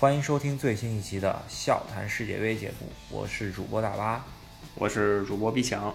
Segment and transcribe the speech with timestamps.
[0.00, 4.24] 欢迎收听最新一期的《笑谈世界杯》节目，我是主播大巴，
[4.76, 5.92] 我是主播毕强。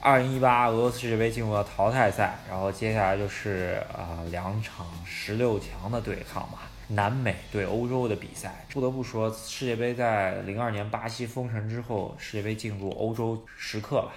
[0.00, 8.66] 二零一八俄罗斯世界杯进入了淘汰赛，然后接下来就是啊、呃两场十六强的对抗嘛，南美对欧洲的比赛。
[8.72, 14.12] 不得不说，世界杯在零二年巴西封神之后，世界杯进入欧洲时刻吧。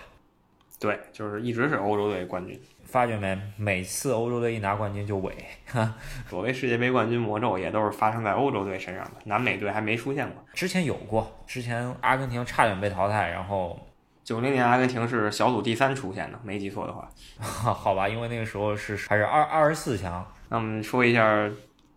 [0.80, 2.60] 对，就是一直是欧洲队冠军。
[2.86, 5.32] 发觉没，每次欧洲队一拿冠军就萎，
[5.68, 5.94] 哈。
[6.28, 10.44] 所谓世界杯冠军魔咒，也都是发生在欧洲队身上的，南美队还没出现过。
[10.54, 13.80] 之前有过，之前阿根廷差点被淘汰，然后
[14.24, 17.08] 九零年阿根廷是小组第三出现的，没记错的话。
[17.40, 21.48] 好吧，因为那个时候是还是二二十四强，那我们说一下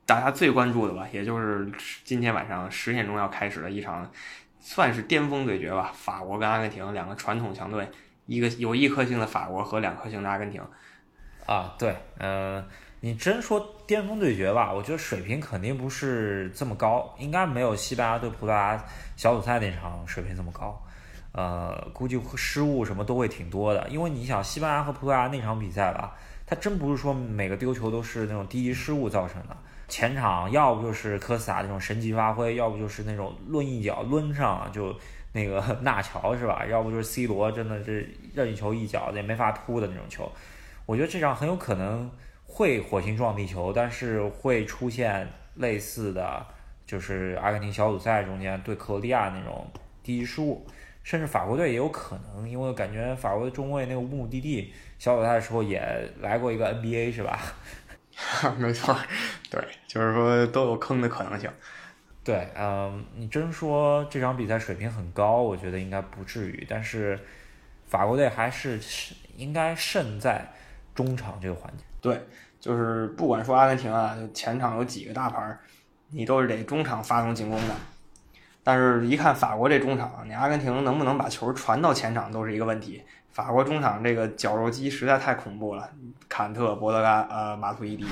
[0.05, 1.67] 大家最关注的吧，也就是
[2.05, 4.11] 今天晚上十点钟要开始的一场，
[4.61, 5.91] 算是巅峰对决吧。
[5.95, 7.89] 法国跟阿根廷两个传统强队，
[8.33, 10.63] 一个有一颗星的法国和两颗星的阿根廷。
[11.45, 12.65] 啊，对，呃，
[13.01, 18.83] 你真说巅峰对决吧，我觉得水平肯定不是这么高，应该没有西班牙对葡萄牙
[19.17, 20.81] 小组赛那场水平这么高，
[21.33, 26.15] 呃，估计失误什么都会挺多的，因为你想西班牙和葡萄牙那场比赛吧，
[26.47, 29.57] 它真不是说每个丢球都是那种低级失误造成的，
[29.89, 34.97] 前场要不就是科斯塔那种神级发挥，要不就是那种抡一脚抡上就
[35.33, 36.65] 那个 纳乔是吧？
[36.67, 40.31] 要不就是 C 罗真的是任意球一脚也没法突的那种球。
[40.87, 42.11] 我觉得这场很有可能
[42.45, 46.45] 会火星撞地球，但是会出现类似的，
[46.87, 49.67] 就是阿根廷小组赛中间对克罗地亚那种
[50.03, 50.67] 低级失误，
[51.03, 55.81] 甚至法国队也有可能，因为感觉法国的中卫那个乌姆蒂蒂小组赛的时候也
[56.21, 57.39] 来过一个 NBA 是吧？
[58.59, 58.95] 没错，
[59.51, 61.51] 对，就是说都有坑的可能性。
[62.25, 67.19] 对，嗯，你真说这场比赛水平很高，我觉得应该不至于，但是
[67.87, 68.81] 法国队还是
[69.37, 70.53] 应该胜在
[70.95, 71.83] 中场这个环节。
[72.01, 72.21] 对，
[72.61, 75.59] 就是不管说阿根廷啊，前场有几个大牌，
[76.11, 77.75] 你都是得中场发动进攻的。
[78.63, 83.03] 但是，一看法国这中场，你阿根廷能不能把球传到前场都是一个问题。
[83.31, 85.91] 法国中场这个绞肉机实在太恐怖了，
[86.29, 88.07] 坎特、博德嘎、呃马图伊迪。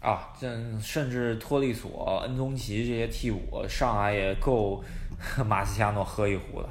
[0.00, 0.48] 啊，这
[0.80, 4.82] 甚至托利索、恩宗奇这些替补上来也够
[5.46, 6.68] 马斯切拉诺喝一壶了。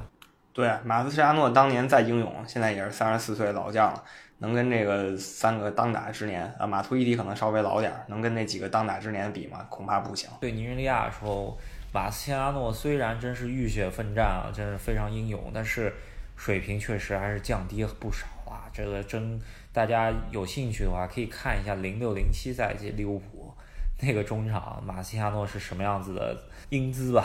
[0.52, 4.02] 对，马斯切拉诺当年再英勇，现在也是三十四岁老将了，
[4.38, 9.64] 能跟这个三个当打之年啊，马图伊迪可能稍微老点儿，能跟那几个当打之年比吗？
[9.70, 10.28] 恐怕不行。
[10.40, 11.56] 对尼日利亚的时候，
[11.94, 15.94] 马斯切拉诺虽然真是浴血奋战啊，真是非常英勇，但是
[16.36, 18.66] 水平确实还是降低不少啊。
[18.72, 19.40] 这个真
[19.72, 23.54] 大家有兴趣的话，可以看一下零六零七赛季利物浦
[24.02, 26.36] 那个中场马斯切拉诺是什么样子的
[26.70, 27.24] 英姿吧。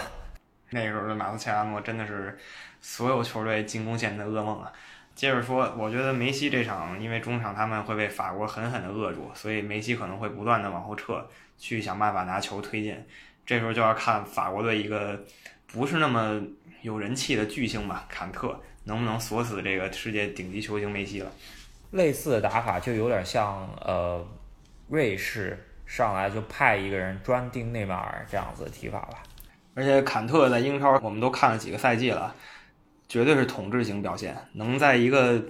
[0.69, 2.37] 那时候的马斯切拉诺真的是
[2.81, 4.71] 所有球队进攻线的噩梦啊！
[5.15, 11.25] 接着说，我觉得梅西这场，因为中场他们会被法国狠狠的扼住，所以梅西可能会不断的往后撤，
[11.57, 12.95] 去想办法拿球推进。
[13.45, 15.23] 这时候就要看法国队一个
[15.67, 16.41] 不是那么
[16.81, 21.31] 有人气的巨星吧，坎特能不能锁死这个世界顶级球星梅西了。
[21.91, 24.25] 类似的打法就有点像呃，
[24.87, 29.23] 瑞士上来就派一个人专盯内马尔这样子的踢法吧。
[29.73, 32.33] 而且坎特在英超我们都看了几个赛季了，
[33.07, 35.43] 绝对是统治型表现，能在一个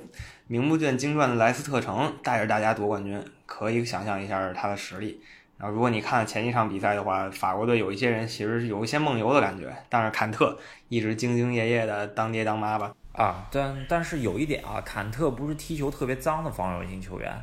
[0.47, 5.21] 名不见经传的莱斯特城带着大家夺冠军，可以想象一下他的实力。
[5.57, 10.57] 然后如果你看前一场比赛的话，法国队有一些人其实是有一些梦游的感觉，但是坎特
[10.89, 12.93] 一直兢兢业业的当爹当妈吧。
[13.17, 17.33] 啊，但但是有一点啊，坎特不是踢球特别脏的防守型球员，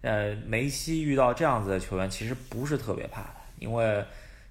[0.00, 4.04] 呃，梅西遇到这样子的球员其实不是特别怕的，因为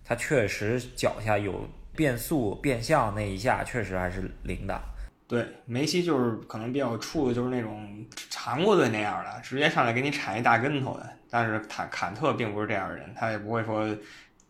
[0.06, 4.80] 他确实脚下有变速变向那一下确实还是灵的。
[5.28, 8.06] 对，梅西就是可能比较怵的就是那种
[8.36, 11.10] 韩国队那样的，直接上来给你铲一大跟头的。
[11.30, 13.88] 但是坎坎特并不是这样的人，他也不会说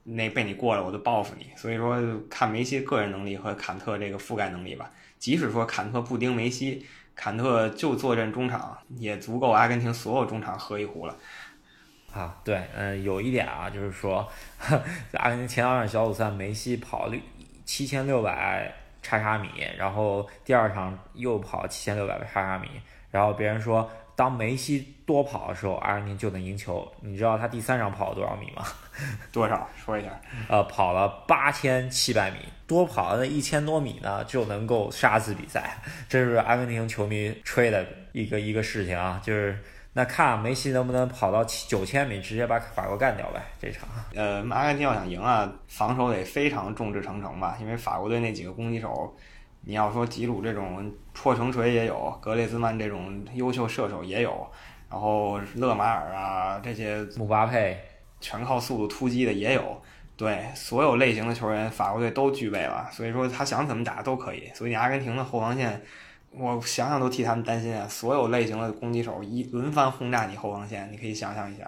[0.03, 1.47] 那被你过了我就报复你。
[1.56, 4.91] 所以说看梅西个人能力和坎特这个覆盖能力吧。
[5.19, 6.85] 即使说坎特不盯梅西，
[7.16, 11.16] 坎特就坐镇中场，也足够阿根廷所有中场喝一壶了。
[12.12, 14.28] 啊，对，嗯，有一点啊，就是说，
[15.13, 17.15] 阿根廷前两场小组赛，梅西跑了
[17.63, 22.68] 七千六百叉叉米，然后第二场又跑七千六百叉叉米，
[23.12, 23.89] 然后别人说，
[24.21, 26.88] 当梅西多跑的时候，阿根廷就能赢球。
[27.01, 28.63] 你知道他第三场跑了多少米吗？
[29.33, 29.68] 多少？
[29.83, 30.09] 说一下。
[30.47, 32.38] 呃，跑了八千七百米，
[32.68, 35.75] 多跑了那一千多米呢，就能够杀死比赛。
[36.07, 39.57] 这是阿根廷球迷吹的一个一个事情啊，就是
[39.94, 43.41] 那看梅西能不能跑到九千米，直接把法国干掉呗。
[43.59, 49.18] 这场，呃，阿根廷要想赢啊，防守得非常众志成城吧，因为法国队那几个攻击手，
[49.62, 54.48] 你要说吉鲁这种破城锤也有，格列兹曼这种优秀射手也有，
[54.90, 57.80] 然后勒马尔啊这些姆巴佩。
[58.24, 59.81] 全靠速度突击的也有，
[60.16, 64.48] 对，所有类型的球员，法国队都具备了，所以说他想怎么打都可以。
[64.54, 65.81] 所以阿根廷的后防线，
[66.30, 67.88] 我想想都替他们担心啊！
[67.88, 71.64] 所有类型的攻击手一轮番轰炸你后防线，你可以想象一下。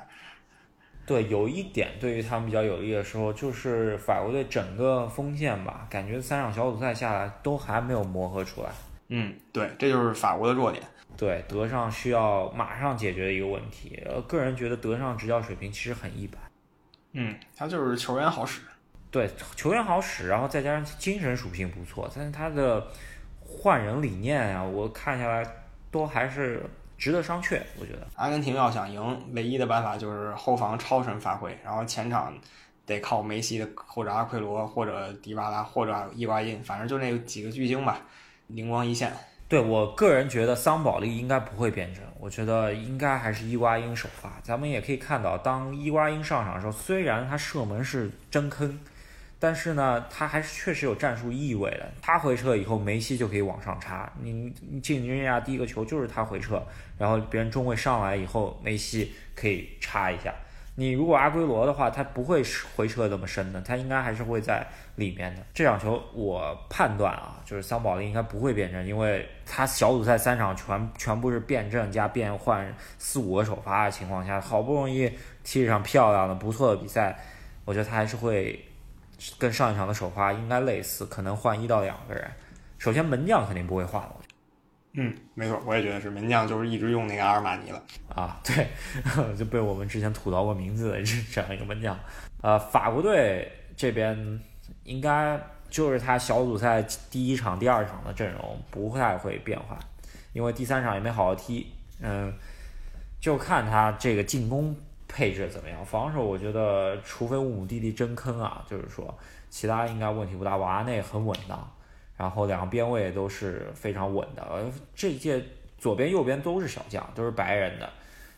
[1.06, 8.70] 对，有一点对于他们比较有利的时候，就是法国队整个锋线吧，感觉三场小组赛下来都还没有磨合出来。
[9.10, 10.82] 嗯，对，这就是法国的弱点。
[11.18, 14.02] 对，德尚需要马上解决的一个问题。
[14.06, 16.42] 呃，个人觉得德尚执教水平其实很一般。
[17.12, 18.62] 嗯，他就是球员好使。
[19.12, 22.88] 对，球员好使，然后再加上精神属性不错，但是他的
[23.40, 25.46] 换人理念啊，我看下来
[25.92, 26.64] 都还是
[27.04, 27.60] 值得商榷。
[27.78, 32.34] 我觉得阿根廷要想赢，唯一的办法就是后防超神发挥，然后前场
[32.86, 38.00] 得靠梅西的或者阿奎罗或者迪巴拉或者伊瓜因，反正就那几个巨星吧，
[38.48, 39.12] 灵光一现。
[39.50, 44.32] 对我个人觉得桑保利应该不会变阵，我觉得应该还是伊瓜因首发。
[44.42, 48.80] 咱们也可以看到，当伊瓜因上场的时候，虽然他射门是真坑，
[49.44, 51.86] 但是呢，他还是确实有战术意味的。
[52.02, 54.10] 他回撤以后，梅西就可以往上插。
[54.22, 54.32] 你
[54.72, 56.64] 你进军亚第一个球就是他回撤，
[56.98, 60.34] 然后别人中卫上来以后，梅西可以插一下。
[60.76, 62.42] 你如果阿圭罗的话，他不会
[62.78, 65.42] 回撤这么深的，他应该还是会在里面的。
[65.54, 75.12] 这场球我判断啊，就是桑保利应该不会变阵，因为他小组赛三场全全部是变阵加变换四五个首发的情况下，好不容易
[75.44, 77.20] 踢一场漂亮的不错的比赛，
[77.66, 78.58] 我觉得他还是会
[79.38, 82.30] 跟上一场的首发应该类似，可能换一到两个人。
[82.78, 84.16] 首先门将肯定不会换了。
[84.96, 88.68] 嗯，没错，我也觉得是门将，就是一直用那个阿尔马尼了啊，对，
[89.36, 91.98] 就被我们之前吐槽过名字的这这样一个门将。
[92.42, 94.40] 呃，法国队这边
[94.84, 95.40] 应该
[95.70, 99.80] 就是他小组赛第一场、第二场的阵容不太会变化，
[100.34, 101.72] 因为第三场也没好好踢。
[102.00, 102.32] 嗯，
[103.20, 104.76] 就看他这个进攻
[105.14, 109.16] 配置怎么样，防守我觉得除非乌姆蒂蒂真坑啊，就是说
[109.48, 111.72] 其他应该问题不大，瓦内很稳当。
[112.18, 114.64] 然后两个边位都是非常稳的，呃，
[114.96, 115.44] 这一届
[115.78, 117.90] 左边右边都是小将，都是白人的。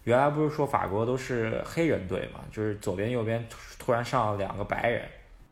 [0.03, 3.45] 原来不是说法国都是黑人队嘛，就是左边右边
[3.79, 5.07] 突然上了两个白人。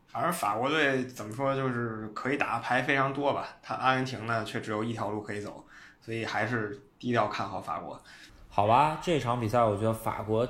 [0.08, 3.48] 反正法国队怎么说，就是可以打的牌非常多吧。
[3.62, 5.64] 他阿根廷呢却只有一条路可以走，
[6.00, 8.00] 所以还是低调看好法国。
[8.48, 10.48] 好吧，这场比赛我觉得法国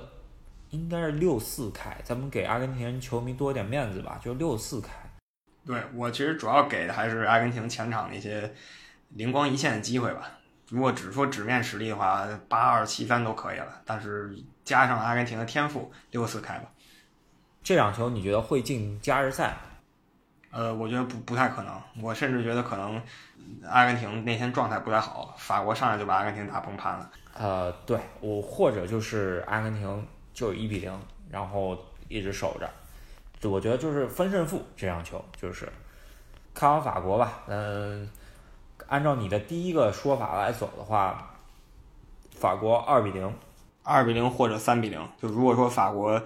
[0.75, 4.91] 应该是六四开，咱们给阿根廷球迷多点面子吧，就六四开。
[5.65, 8.53] 对我其实主要给的还是阿根廷前场的一些
[9.11, 10.29] 灵光一现的机会吧。
[10.69, 13.81] 如果只说纸面实力的话，八二七三都可以了。
[13.85, 14.35] 但是
[14.65, 16.65] 加上阿根廷的天赋，六四开吧。
[17.63, 19.57] 这场球你觉得会进加时赛？
[20.51, 21.81] 呃，我觉得不不太可能。
[22.03, 23.01] 我甚至觉得可能
[23.65, 27.11] 阿根廷那天状态不太好，法国上来就把阿根廷打崩盘了。
[27.35, 30.93] 呃，对我或者就是阿根廷就是一比零，
[31.31, 31.79] 然后
[32.09, 32.69] 一直守着。
[33.49, 35.71] 我觉得就是分胜负这场球，就是
[36.55, 37.43] 看好法国吧。
[37.47, 38.09] 嗯，
[38.87, 41.35] 按照你的第一个说法来走的话，
[42.31, 43.31] 法国二比零，
[43.83, 45.09] 二比零或者三比零。
[45.21, 46.21] 就如果说法国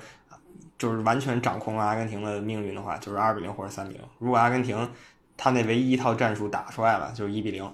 [0.78, 4.02] 就是完全掌控了阿根廷的命运的话，就是二比零或者三比零。
[4.18, 4.88] 如果阿根廷
[5.36, 7.68] 他那唯一一套战术打出来了，就是一比零。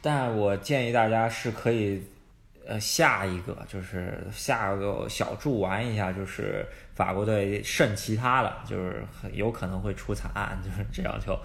[0.00, 2.02] 但我建议大家是可以。
[2.66, 6.64] 呃，下一个就是下个小注玩一下，就是
[6.94, 11.36] 法国队胜其他的，就是有可能会出惨案，就是这场球。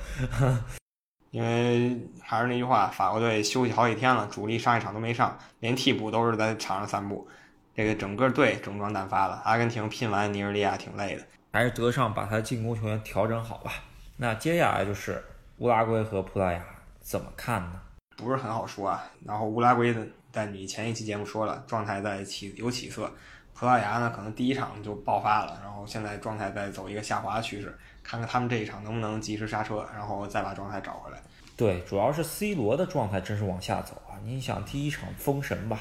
[1.32, 7.28] 因为还是那句话，法国队休息好几天了，主力上一场都没上，连替补都是在场上散步，
[7.76, 9.42] 这个整个队整装待发了。
[9.44, 13.72] 阿根廷拼完尼日利亚挺累的，还是德尚把他进攻球员调整好吧。
[14.16, 15.24] 那接下来就是
[15.58, 16.64] 乌拉圭和葡萄牙，
[17.00, 17.82] 怎么看呢？
[18.16, 19.04] 不是很好说啊。
[19.26, 20.08] 然后乌拉圭的。
[20.32, 23.12] 但你前一期节目说了，状态在起有起色，
[23.54, 31.22] 葡萄牙呢可能第一场就爆发了，然后现在状态在走一个下滑趋势，看看他们这一场能不能及时刹车，然后再把状态找回来。
[31.56, 34.14] 对，主要是 C 罗的状态真是往下走啊！
[34.24, 35.80] 你想第一场封神吧，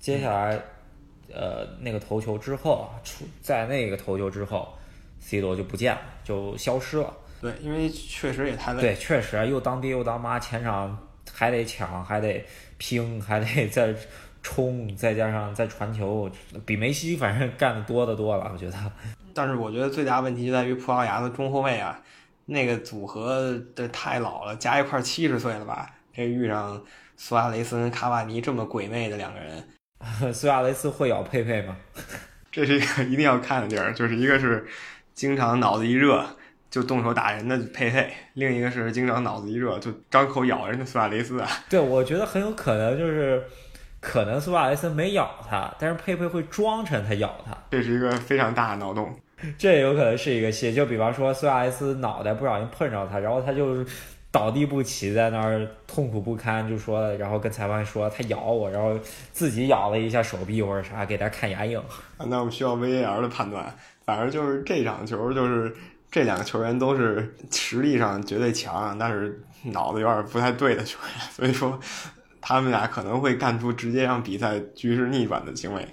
[0.00, 0.58] 接下来
[1.30, 4.72] 呃那个头球之后啊，出在那个头球之后
[5.20, 7.12] ，C 罗就不见了，就消失了。
[7.42, 8.80] 对，因为确实也太累。
[8.80, 10.98] 对，确实又当爹又当妈，前场
[11.34, 12.46] 还得抢，还得。
[12.76, 13.94] 拼还得 再
[14.42, 16.28] 冲，再加上再传球，
[16.66, 18.76] 比梅西反正干的多的多了，我觉得。
[19.32, 21.98] 但是我觉得最大问题就在于葡萄牙的中后卫啊，
[22.46, 25.88] 那个组合的太老了，加一块七十岁了吧？
[26.12, 26.82] 这遇上
[27.16, 29.64] 苏亚雷斯跟卡瓦尼这么鬼魅的两个人，
[30.34, 31.76] 苏亚雷斯会咬佩佩吗？
[32.50, 34.66] 这是一个一定要看的地儿，就是一个是
[35.14, 36.26] 经常脑子一热。
[36.74, 41.48] 就动手打人的佩佩，另一个是经常脑子一热就张口咬人的苏亚雷斯啊。
[41.70, 43.40] 对，我觉得很有可能就是，
[44.00, 47.56] 可能苏亚雷斯没咬他，但是佩佩会装成他咬他。
[47.70, 49.14] 这是一个非常大的脑洞。
[49.56, 53.86] 这有可能是一个戏，就比方说苏亚雷斯脑袋不小心碰着他，然后他就
[54.32, 58.98] 倒地不起，在那儿痛苦不堪，就说，然后跟裁判说他咬我，然后
[59.30, 61.80] 自己咬了一下手臂或者啥，给他看牙印。
[62.18, 63.72] 那我们需要 VAR 的判断。
[64.06, 65.74] 反正就是这场球，就是
[66.14, 71.76] 这两个球员都是实力上绝对强，但是脑子有点不太对的球员，所以说
[72.40, 75.84] 他们俩可能会干出直接让比赛局势逆转的行为。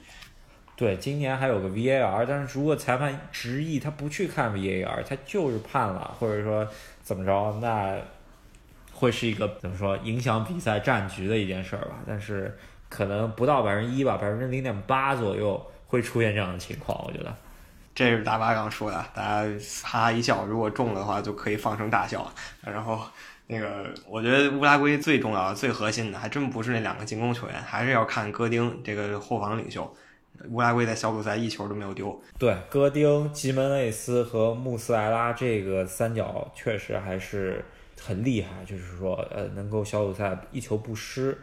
[0.75, 6.67] 对，今年还有个 VAR，但是如果裁判执意他不去看 VAR，他就是判了，或者说
[7.01, 7.97] 怎么着，那
[8.93, 11.95] 会是一个怎么说影响比赛战局的一件事儿吧？
[12.05, 12.55] 但是
[12.89, 17.35] 可能不到百分之一吧，百分之零点八左右会出现这样的情况，我觉得。
[18.01, 22.33] 这是大巴刚说的，大家哈哈一笑，如果中了的话就可以放声大笑。
[22.63, 22.99] 然后
[23.45, 29.95] 那个，我觉得乌拉圭最重要的、最核心的，还真不是那两个进攻球员，还是要看戈丁这个后防领袖。
[30.49, 32.19] 乌拉圭在小组赛一球都没有丢。
[32.39, 37.63] 对，戈丁、吉门内斯和穆斯莱拉这个三角确实还是
[38.01, 41.37] 很厉害，就是说，呃，能够小组赛一球不失。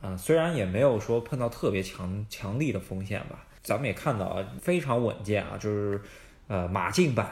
[0.00, 3.44] 嗯，虽然也没有说碰到特别强强力的锋线吧。
[3.68, 6.00] 咱们也看到啊，非常稳健啊，就是
[6.46, 7.30] 呃马竞版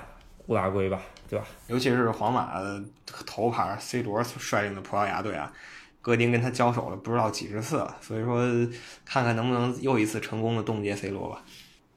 [0.48, 1.00] 乌拉圭吧，
[1.30, 1.46] 对吧？
[1.66, 2.84] 尤其是皇马的
[3.24, 5.50] 头牌 C 罗率领的葡萄牙队啊，
[6.02, 8.44] 戈丁跟他交手了不知道几十次了，所以说
[9.06, 11.42] 看看能不能又一次成功的冻结 C 罗吧。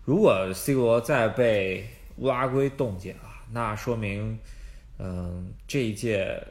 [0.06, 4.40] 如果 C 罗再被乌拉圭冻结啊，那说明
[5.00, 6.42] 嗯这一届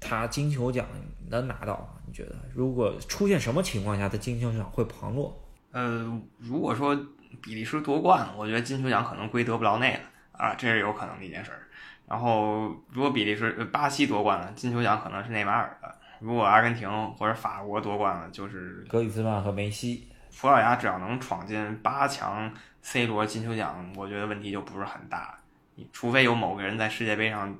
[0.00, 0.84] 他金球奖
[1.28, 1.88] 能拿到吗？
[2.04, 2.34] 你觉得？
[2.52, 5.38] 如果出现什么情况下他金球奖会旁落？
[5.72, 6.94] 呃，如果说
[7.42, 10.00] 比利时夺冠，我觉得金球奖可能归德布劳内了
[10.32, 11.66] 啊，这是有可能的一件事儿。
[12.06, 15.88] 然后，如果比利时、巴西夺冠了，金球奖可能是内马尔的；
[16.20, 20.08] 如果阿根廷或者法国夺冠了，就是格里兹曼和梅西。
[20.38, 22.52] 葡萄牙只要能闯进八强
[22.82, 25.38] ，C 罗金球奖，我觉得问题就不是很大。
[25.90, 27.54] 除非有某个人在世界杯上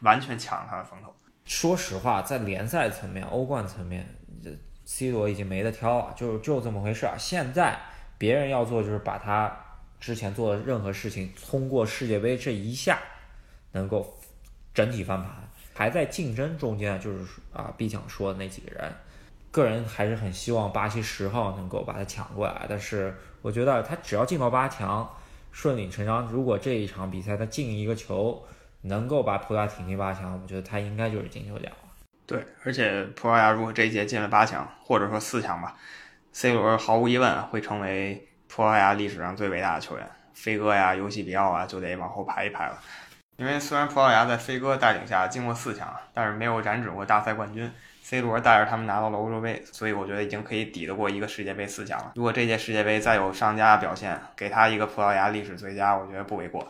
[0.00, 1.14] 完全抢了他的风头。
[1.44, 4.04] 说实话，在联赛层面、欧冠层面，
[4.42, 4.50] 这。
[4.90, 7.14] C 罗已经没得挑了，就就这么回事儿。
[7.18, 7.78] 现在
[8.16, 9.54] 别人要做就是把他
[10.00, 12.98] 之前做的任何事情，通过世界杯这一下
[13.72, 14.14] 能够
[14.72, 15.30] 整体翻盘。
[15.74, 17.18] 还在竞争中间，就是
[17.52, 18.90] 啊，B 强说的那几个人，
[19.50, 22.64] 个人还是很希望巴西十号能够把他抢过来。
[22.66, 25.06] 但是我觉得他只要进到八强，
[25.52, 26.26] 顺理成章。
[26.28, 28.42] 如果这一场比赛他进一个球，
[28.80, 31.70] 能够把葡萄牙挺进八强，我觉得他应该就是金球奖。
[32.28, 35.74] 对，而且葡萄牙如果这一届进了八强，或者说四强吧
[36.30, 40.06] ，C 罗毫无疑问会成为葡萄牙历史上最伟大的球员。
[40.34, 42.78] 飞哥呀、尤西比奥啊，就得往后排一排了。
[43.38, 47.72] 因为虽然葡萄牙在飞哥带领下进过四强，但是没有染指过大赛冠军。
[48.02, 52.12] C 罗带着他们拿到了欧洲杯，所以我觉得已经可以抵得过一个世界杯四强了。
[52.14, 56.68] 如果这届世界杯再有上佳表现，给他一个葡萄牙历史最佳，我觉得不为过。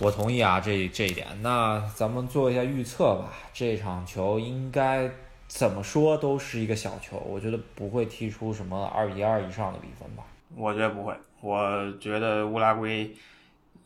[0.00, 1.26] 我同意啊，这这一点。
[1.42, 3.32] 那咱们做一下预测吧。
[3.52, 5.08] 这场球应该
[5.46, 10.24] 怎么说都是一个小球，我觉得不会踢出什么二比二以上的比分吧。
[10.56, 13.14] 我觉得不会，我觉得乌拉圭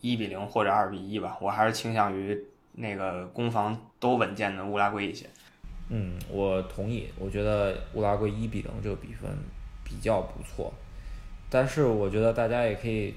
[0.01, 1.37] 一比零或者二比一吧。
[1.41, 2.39] 我还是倾向于
[2.73, 5.27] 那个攻防都稳健的乌拉圭一些。
[5.91, 7.09] 嗯，我同意。
[7.19, 9.31] 我觉得乌拉圭一比零这个比分
[9.85, 10.73] 比较不错，
[11.51, 13.15] 但是我觉得大家也可以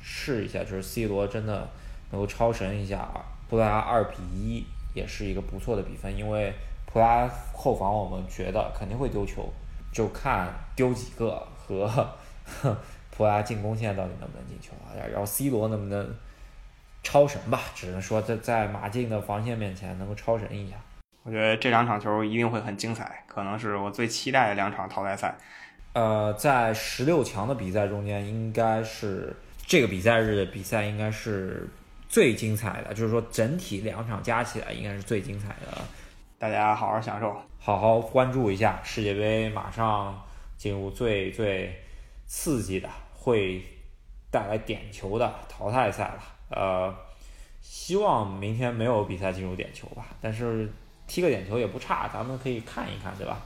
[0.00, 1.68] 试一下，就是 C 罗真的。
[2.10, 3.08] 能够超神一下，
[3.48, 6.52] 葡萄牙二比一也是一个不错的比分，因为
[6.86, 9.48] 葡萄牙后防我们觉得肯定会丢球，
[9.92, 11.86] 就看丢几个和
[13.10, 16.14] 葡萄牙进攻线到底能不能进球啊，然后 C 罗能不能
[17.02, 20.76] 超神吧，只能说在在马竞的防线面前能够超神一下。
[21.24, 25.36] 我觉得这两场球一定会很精彩，可能是我最期待的两场淘汰赛。
[25.92, 29.36] 呃，在十六强的比赛中间，应该是
[29.66, 31.68] 这个比赛日的比赛应该是。
[32.08, 35.78] 最精彩的就是说，整体两场加起来应该是最精彩的，
[36.38, 40.18] 大家好好享受，好好关注一下世界杯，马上
[40.56, 41.78] 进入最最
[42.26, 43.62] 刺激的，会
[44.30, 46.22] 带来点球的淘汰赛了。
[46.50, 46.94] 呃，
[47.60, 50.72] 希望明天没有比赛进入点球吧，但是
[51.06, 53.42] 踢个点球也不差，咱们可以看一看，对吧？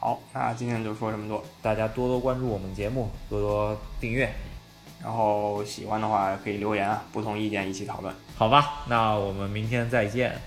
[0.00, 4.28] 好，那今天就说这么多，大家多多关注我们节目，多多订阅。
[5.02, 8.14] 然后喜欢的话可以留言啊，不同意见一起讨论。
[8.36, 10.40] 好吧，那我们明天再见。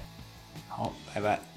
[0.70, 1.55] 好，拜拜。